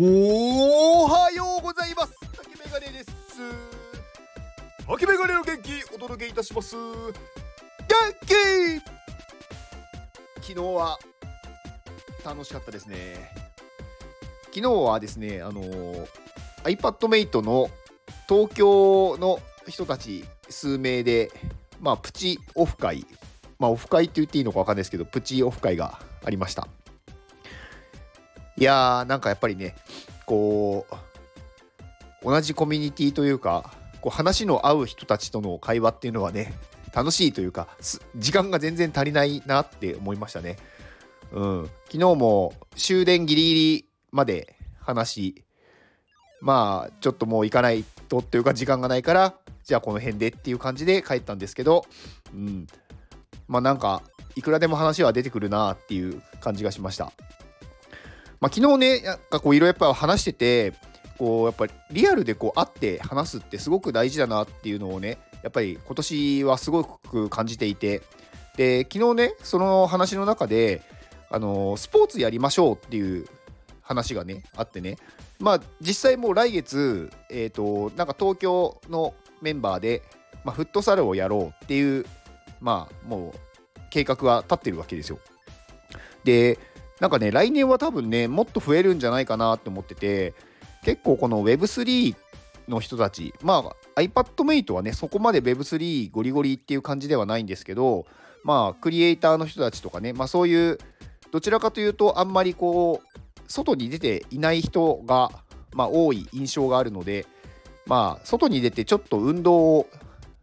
[0.00, 2.12] おはようございます。
[2.36, 3.10] 竹メガネです。
[4.86, 6.76] 竹メガネの元気お届けいたします。
[6.76, 7.16] 元
[8.24, 8.78] 気!
[10.36, 11.00] 昨日は
[12.24, 13.32] 楽しかったですね。
[14.54, 15.62] 昨日はですねあの
[16.62, 17.68] iPadMate の
[18.28, 21.32] 東京の人たち数名で
[21.80, 23.04] まあプチオフ会。
[23.58, 26.68] まあオフ会って言っていいのか分かんないですけどプチオフ会がありました。
[28.58, 29.76] いやーなんかやっぱりね
[30.26, 36.54] こう同じコミュニティというかこう話の合う人たちとの会話っていうのはね
[36.92, 37.68] 楽しいというか
[38.16, 40.56] 時間が全然足りないなって思いましたね。
[41.30, 45.44] うん、昨日も終電ギリギリまで話し
[46.40, 51.84] まあちょっともう行かないとっていうか時間がないからじゃあこの辺でっていう感じで帰ったんですけど、
[52.32, 52.66] うん、
[53.46, 54.02] まあなんか
[54.34, 57.12] いくらでも話は出てくるなっていう感じがしました。
[58.40, 59.02] まあ、昨日ね、い
[59.42, 60.74] ろいろやっぱ話してて、
[61.18, 68.02] こうやっぱりリアルでこう会って話すってすごく大事だなっていうのをね、やっぱり今年はすごく感じていて、
[68.56, 70.82] で、昨日ね、その話の中で、
[71.30, 73.26] あのスポーツやりましょうっていう
[73.82, 74.96] 話がね、あってね、
[75.40, 80.02] まあ実際もう来月、え、ー、と、なんか東京のメンバーで、
[80.44, 82.06] まあ、フットサルをやろうっていう、
[82.60, 85.18] まあもう計画は立ってるわけですよ。
[86.24, 86.58] で、
[87.00, 90.34] なんかね、来年は多分ね、もっと増えるんじゃないかなって思ってて、
[90.84, 92.14] 結構この Web3
[92.68, 93.64] の人たち、ま
[93.96, 98.06] あ iPadMate はね、そこまで Web3 ゴリゴリっていう感じではないんですけど、
[98.42, 100.78] まあクリエイターの人たちとかね、まあそういう、
[101.30, 105.30] どちらかというとあんまりこう、外に出ていない人が、
[105.72, 107.26] まあ、多い印象があるので、
[107.86, 109.86] まあ外に出てちょっと運動を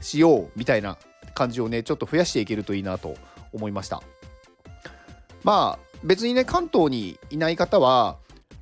[0.00, 0.96] しようみたいな
[1.34, 3.16] 感じをね、ちょっと増やしていけるといいなと
[3.52, 4.02] 思いました。
[5.44, 8.16] まあ別にね関東にいない方は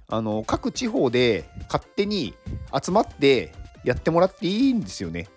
[0.08, 2.34] あの各地方で勝手に
[2.82, 3.52] 集まって
[3.84, 5.28] やってもらっていいんですよね。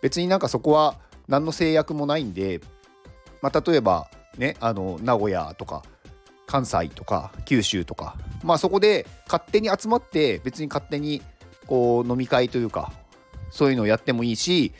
[0.00, 0.98] 別になんかそこは
[1.28, 2.60] 何の制約もないんで、
[3.40, 5.82] まあ、例えばねあの名古屋とか
[6.46, 11.22] 関西とか九州とかまあそこで勝手に集まって別に勝手に
[11.66, 12.92] こう飲み会というか
[13.50, 14.72] そういうのをやってもいいし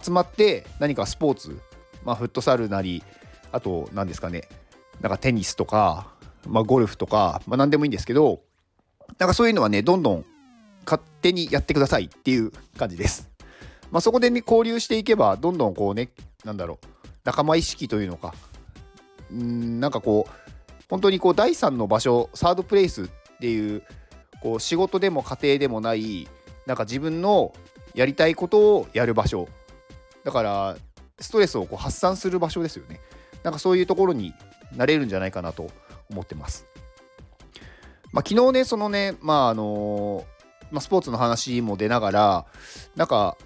[0.00, 1.58] 集まって何かスポーツ
[2.04, 3.02] まあフットサルなり
[3.52, 4.48] あと何ですかね
[5.00, 6.15] なんかテニスとか
[6.48, 8.40] まあ、ゴルフとか、まあ、何でもいいんですけど、
[9.18, 10.24] なんかそういうのはね、どんどん
[10.84, 13.30] 勝手にやってくださいっていう感じです。
[13.90, 16.10] まあ、そこで、ね、交流していけば、どんどんこうね、
[16.44, 16.86] なんだろう、
[17.24, 18.34] 仲間意識というのか、
[19.32, 20.32] んなんかこう、
[20.88, 23.06] 本当にこう第3の場所、サードプレイスっ
[23.40, 23.82] ていう、
[24.40, 26.28] こう仕事でも家庭でもない、
[26.66, 27.52] なんか自分の
[27.94, 29.48] やりたいことをやる場所。
[30.24, 30.76] だから、
[31.18, 33.00] ストレスをこう発散する場所ですよね。
[33.42, 34.34] なんかそういうところに
[34.74, 35.70] なれるんじゃないかなと
[36.10, 36.66] 思ってます。
[38.12, 40.24] まあ、昨日ね、そのね、まああの
[40.70, 42.46] まあ、スポーツの話も出ながら、
[42.96, 43.36] なんか、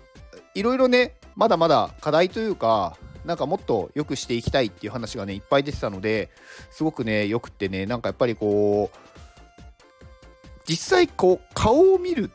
[0.55, 6.31] いろいろね、まだまだ課題というか、なんかもっと良くしていきたいっていう話がね、いっぱい出てたので、
[6.71, 8.99] すごくね、よくってね、なんかやっぱりこう、
[10.67, 12.31] 実際こう、顔を見る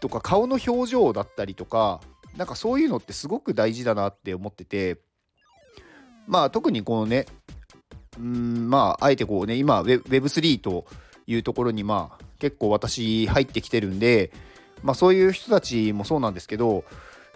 [0.00, 2.00] とか、顔の表情だったりとか、
[2.36, 4.98] なんかそういうのってすごく大事だなって思ってて、
[6.26, 7.26] まあ特にこのね、
[8.18, 10.86] うんまああえてこうね今 Web3 と
[11.26, 14.32] いうところにまあ結構私入ってきてるんで、
[14.82, 16.84] まあ、そういう人たちもそうなんですけど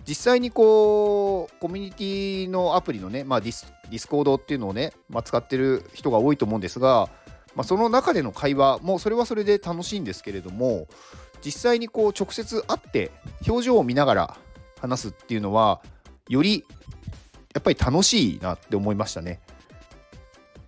[0.06, 7.09] 実際にこうコミュニティのアプリのね、まあ、ディス Discord っていうのをね、まあ、使ってる人が多いと思うんですが、
[7.54, 10.88] まあ、その中での会話もそれはそれで楽しいんですけれども
[11.44, 13.10] 実際にこう直接会って
[13.47, 14.37] 表情を見ながら
[14.81, 15.82] 話すっていうのは
[16.28, 16.64] より
[17.54, 19.41] やっぱり楽しいなって思いましたね。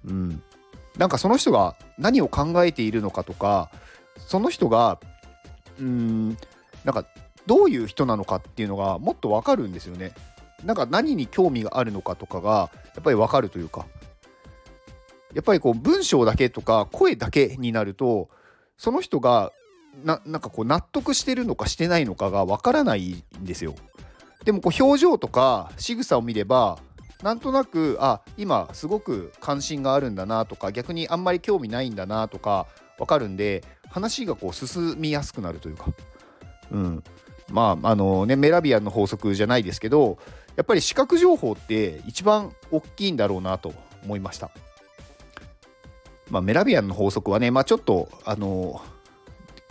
[0.06, 0.42] うん、
[0.98, 3.70] なんかその人が何を考えているのかとか
[4.18, 4.98] その人が
[5.80, 6.36] うん
[6.84, 7.06] なんか
[7.46, 10.12] どういう人なのかっていうのがもっと分かるんですよね。
[10.64, 13.86] なんか何に興味があるのかとかがやっぱり分かるというか
[15.34, 18.30] やっぱりこう文章だけとか声だけになると
[18.78, 19.52] その人が
[20.02, 23.74] ななんかこう納得してるのかしてないのかが分からないんですよ。
[24.44, 26.78] でもこう表情とか仕草を見れば
[27.22, 32.66] なんとなくあ今すごく関心があるんだなとか逆にあんまり興味ないんだなとか
[32.98, 35.86] 分かるんで話がこう進みやすくなるというか、
[36.70, 37.04] うん、
[37.50, 40.18] まああのねメラビアンの法則じゃないですけど
[40.56, 43.72] やっぱり視覚情報って一番大きいんだろうなと
[44.04, 44.50] 思いました。
[46.30, 48.80] まあ、メラビアンの法則はね、まあ、ちょっとあの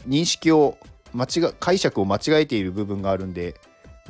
[0.07, 0.77] 認識を
[1.13, 3.55] 間違解釈を間違えている部分があるんで、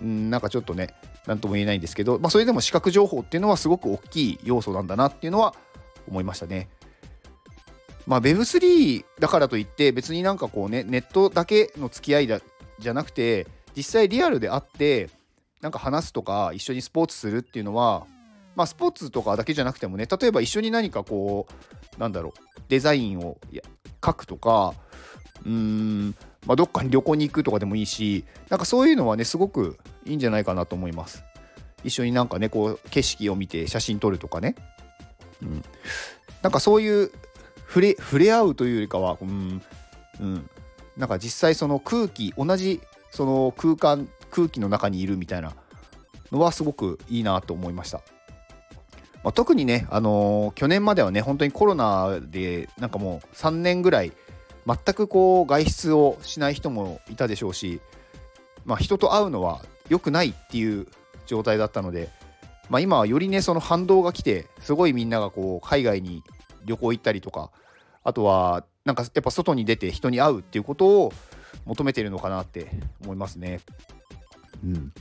[0.01, 0.93] うん、なんかちょっとね
[1.27, 5.55] 何とも言えないんですけど、まあ、それでも視覚情報っていうのはすごく大きい要素なんだなっていうのは
[6.07, 6.69] 思いましたね。
[8.05, 12.41] まあ Web3 だからといって別になんかこうねネットだけの付き合いだ
[12.79, 13.47] じゃなくて
[13.77, 15.09] 実際リアルであって
[15.61, 18.05] なんか話すとか一緒にスポーツするっていうのは
[18.55, 21.47] まあスポーツとかだけじゃなくてもね例えば一緒に何かこ
[21.97, 23.37] うなんだろうデザインを
[24.05, 24.73] 書くとか
[25.45, 26.15] うーん
[26.45, 31.23] まあ、どっかに旅行に行くとかでもいいしなんかそういうのはねすごくいいんじゃないかなと思います。
[31.83, 34.55] 一緒になんかねこう景色を見て写真撮るとかね、
[35.41, 35.63] うん、
[36.41, 37.11] なんかそういう
[37.67, 39.61] 触れ触れ合うというよりかはうん、
[40.19, 40.49] うん、
[40.95, 45.53] なんか実際その空気同じその空間空気の中にいるみたいな
[46.31, 48.01] のはすごくいいなと思いました。
[49.23, 54.11] まあ、特にね、あのー、去年まではね本当にコロナでなんかもう3年ぐらい
[54.67, 57.79] 全くこう外出をしない人もいたでしょうし、
[58.65, 60.87] まあ、人と会うのは良くないっていう
[61.25, 62.09] 状態だったので、
[62.69, 66.23] まあ、今はよりねその反動が来てすごいみんながこう海外に
[66.65, 67.51] 旅行行ったりとか
[68.03, 71.13] あとはなんかやっぱ外に出て人に会うっていうことを
[71.65, 72.67] 求めてるのかなって
[73.03, 73.61] 思いますね。
[74.63, 74.93] うん、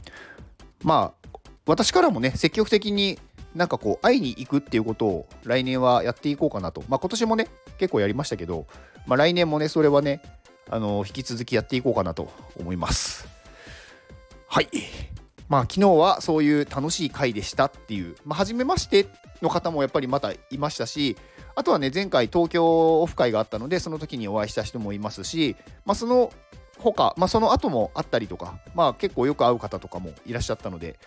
[0.83, 1.29] まあ
[1.67, 3.19] 私からもね積極的に
[3.55, 8.67] なんかこう会いに行くっていうことを来年はやっていこうかなとまあ今年もね結構やりましたけど
[9.07, 10.23] まあ、来年もね、それはね、
[10.71, 13.27] あの引き続きやっていこうかなと思います。
[14.53, 14.69] はい。
[15.49, 19.07] まあ、昨日はそういう楽しい回でしたっていう、まあ、初めまして
[19.41, 21.17] の方もやっぱりまたいましたし、
[21.55, 25.57] あとはね、前回東京オフ会があったので、その時にお会いした人もいますし、
[25.87, 26.31] まあ、その
[26.77, 30.99] 他、まあ、その後もあったりとか、まあ、結構よく会う方とかもいらっしゃったので、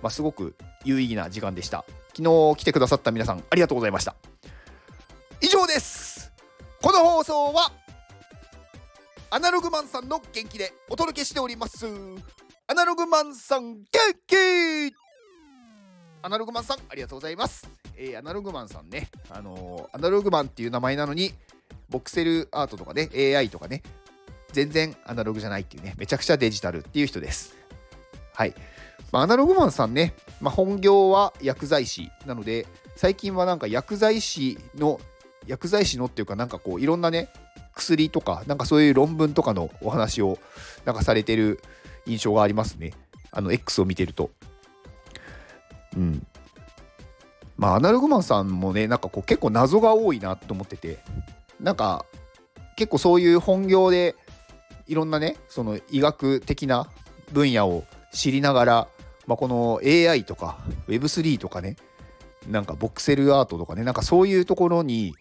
[0.00, 0.54] まあ、すごく
[0.84, 1.84] 有意義な時間でした。
[2.16, 4.14] 昨日来てくださった皆さん、ありがとうございました。
[5.40, 6.32] 以上です
[6.80, 7.72] この放送は
[9.30, 11.88] アナログマンさんの元気でお届けしております
[12.72, 13.84] アナログマンさん元
[14.26, 14.94] 気
[16.22, 19.10] アナログマンさんありがとうございます、えー、アナログマンさんね。
[19.28, 21.34] あのー、アナログマンっていう名前なのに
[21.90, 23.82] ボクセルアートとかね AI とかね
[24.52, 27.54] 全然アナログじゃないっていうねめちゃくちゃデジタルっていう人です。
[28.32, 28.54] はい、
[29.12, 32.66] まあ、アナログマンさんね、まあ、本業は薬剤師なので
[32.96, 34.98] 最近はなんか薬剤師の
[35.46, 37.28] 薬剤師のっていうかなんかこういろんなね
[37.74, 40.38] 薬とかなんかそういう論文とかのお話を
[40.86, 41.60] なんかされてる
[42.06, 42.92] 印象がありますね。
[43.30, 44.30] あの X を見てると。
[45.96, 46.26] うん。
[47.56, 50.98] まあアナログマンさんもねなんかこう結構謎が多いなと思ってて。
[51.60, 52.04] なんか
[52.76, 54.16] 結構そういう本業で
[54.88, 56.88] いろんなねその医学的な
[57.32, 58.88] 分野を知りながら、
[59.26, 60.58] まあ、この AI とか
[60.88, 61.76] Web3 とかね
[62.48, 65.14] なんかボクセルアートとかねなんかそういうところに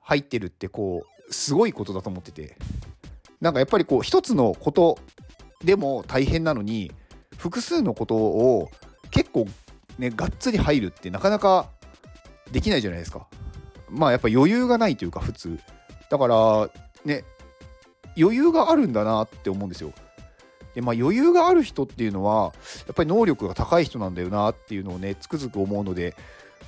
[0.00, 2.56] 入ってるってこうすごいことだと思ってて。
[3.40, 4.98] なんかやっぱりこう一つのこと
[5.64, 6.90] でも大変なのに
[7.36, 8.70] 複数のことを
[9.10, 9.46] 結構
[9.98, 11.68] ねがっつり入るってなかなか
[12.50, 13.26] できないじゃないですか。
[13.88, 15.58] まあやっぱ余裕がないというか普通。
[16.10, 16.70] だから
[17.04, 17.24] ね
[18.18, 19.92] 余裕があるんだなって思うんですよ。
[20.74, 22.52] でまあ余裕がある人っていうのは
[22.86, 26.14] やっぱり能力が高い人なんだよなっていうのをねつくづく思うので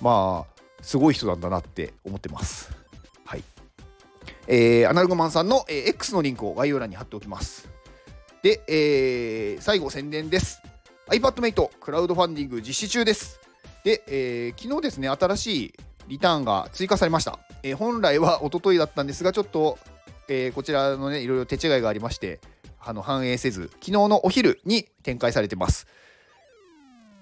[0.01, 2.71] まあすごい人なんだなって思ってます。
[3.25, 3.43] はい。
[4.47, 7.72] えー、アナログマンさんの、えー、X のリンクを概要欄に貼っておきます。
[8.43, 10.61] で、えー、最後宣伝です。
[11.09, 13.39] iPadMate クラウドファンディング実施中です。
[13.85, 15.75] で、えー、昨日ですね、新しい
[16.09, 17.39] リターンが追加されました。
[17.63, 19.79] えー、本来は一昨日だったんですが、ちょっと、
[20.27, 22.41] えー、こちらのね、いろいろ手違いがありまして、
[22.81, 25.87] あの反映せず、昨日のお昼に展開されてます。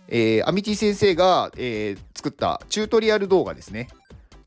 [0.09, 3.89] えー、アミティ先生が、えー、作ったチュートリアル動画ですね。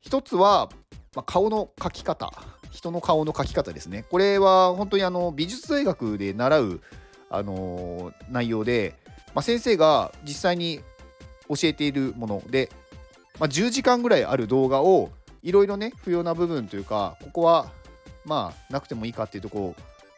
[0.02, 0.70] 一つは、
[1.16, 2.34] まあ、顔の描き方
[2.74, 4.06] 人の顔の描き方ですね。
[4.10, 6.82] これは本当にあの美術大学で習う、
[7.30, 8.96] あのー、内容で、
[9.36, 10.82] まあ、先生が実際に
[11.48, 12.72] 教えているもので、
[13.40, 15.12] まあ、10時間ぐらいある動画を
[15.44, 17.72] いろいろね不要な部分というかここは
[18.26, 19.76] まあなくてもいいかっていうとこを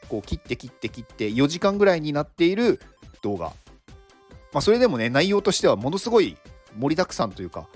[0.08, 2.80] こう切って切って切って4時間ぐらいになっている
[3.22, 3.48] 動画、
[4.54, 6.38] まあ、それでもね内容としてはものすごい
[6.78, 7.68] 盛りだくさんというか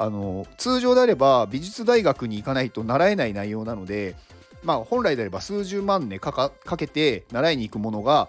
[0.00, 4.14] あの通常であれば美術大学に行かないと習えない内容なので、
[4.62, 8.28] まあ、本来であれば数十万ねかかかけて習いに行くものが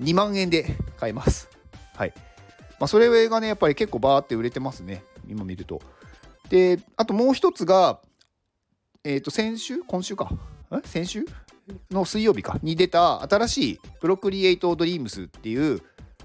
[0.00, 1.50] 2万円で買えます。
[1.94, 2.14] はい。
[2.80, 5.04] まあ、それがねやっぱり結構バーって売れてますね。
[5.28, 5.82] 今見ると。
[6.48, 8.00] であともう一つが、
[9.04, 9.80] えー、と先週？
[9.80, 10.30] 今週か。
[10.86, 11.26] 先週
[11.90, 12.58] の水曜日か。
[12.62, 15.82] に出た新しいプロクリエイトドリームスっていう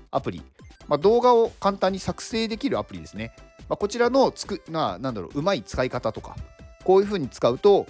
[0.09, 0.41] アプリ、
[0.87, 3.35] まあ、動画を簡単に作成できるアプリですね。
[3.69, 6.35] まあ、こちらのつくななんだろううまい使い方とか
[6.83, 7.87] こういう風に使うと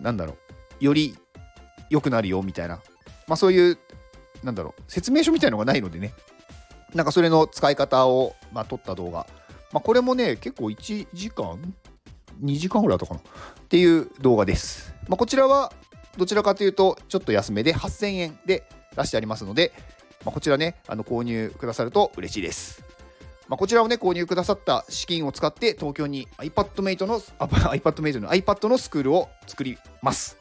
[0.00, 0.36] なんだろ
[0.80, 1.16] うより
[1.90, 2.80] 良くなるよみたいな、
[3.26, 3.78] まあ、そういう
[4.42, 6.12] なんだろう説明書みたいのがないのでね。
[6.94, 9.26] なんかそれの使い方を、まあ、撮った動画、
[9.72, 11.74] まあ、これもね結構1時間
[12.42, 13.20] ？2時間ぐらいあったかな？
[13.20, 13.22] っ
[13.68, 14.94] ていう動画です。
[15.06, 15.70] まあ、こちらは
[16.16, 19.74] どちらかというとちょっと安めで8000円で出してありますので、
[20.24, 22.82] まあ、こちらねあの購入くださると嬉しいです。
[23.48, 30.36] まあ、こちらをね購入くださった資金を使って東京に iPadMate の iPadMate の iPad のスクールを作ります。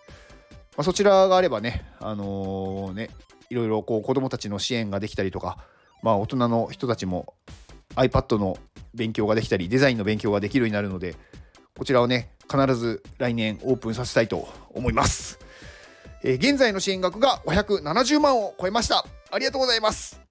[0.76, 3.10] まあ、そちらがあればね、あのー、ね、
[3.50, 5.58] いろいろこう子どもたちの支援ができたりとか、
[6.04, 7.34] まあ、大人の人たちも
[7.96, 8.58] iPad の
[8.94, 11.16] 勉強ができたりデザインの勉強ができるようになるので
[11.78, 15.40] こちらをね必ず来年オープンさせたいと思います、
[16.24, 19.06] えー、現在の支援額が570万を超えました。
[19.32, 20.22] ありがとうございます。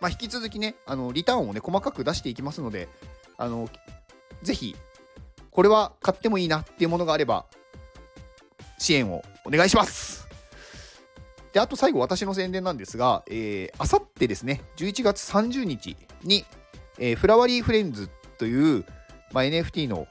[0.00, 2.88] まあ、引き続きねあのリターンをね細かく出していきますので
[3.36, 3.68] あの
[4.42, 4.76] ぜひ
[5.50, 7.46] これは買ってもいいなっていうものがあれば
[8.78, 10.28] 支援をお願いします
[11.52, 13.24] であと最後私の宣伝なんですが
[13.78, 16.44] あさってですね11月30日に
[17.00, 18.84] えー、フラワリーフレンズという、
[19.32, 20.06] まあ、NFT の、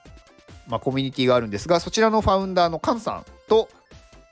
[0.67, 3.69] まあ、コミュニティがあるんですが、そちらのファウンダーのカンさんと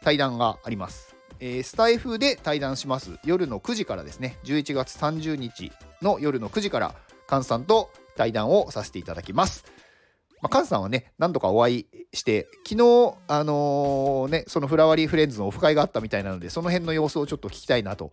[0.04, 1.07] 対談があります。
[1.39, 3.20] えー、スタイフで対談します。
[3.24, 6.96] 夜の9時からですね、11月30日の夜の9時から、
[7.27, 9.65] カンさんと対談をさせていただきます。
[10.41, 18.12] まあ、カンさんはね、何度かお会いして、昨日、あのー、ね、そのフラワリーフレンズのオフ会があったみたいなので、その辺の様子をちょっと聞きたいなと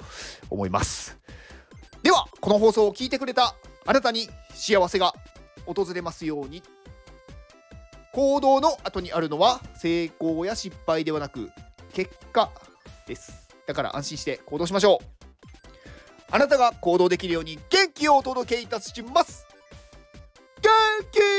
[0.50, 1.19] 思います。
[2.02, 3.54] では、この放送を聞いてくれた
[3.87, 5.14] あなたに幸せが
[5.66, 6.62] 訪れますように
[8.12, 11.50] 行動の後にあるのは成功や失敗ではなく
[11.93, 12.50] 結果
[13.07, 13.49] です。
[13.67, 15.07] だから安心して行動しましょう。
[16.31, 19.47] あなたが行動できるように元気をお届けいたします。
[20.61, 20.71] 元
[21.13, 21.34] 気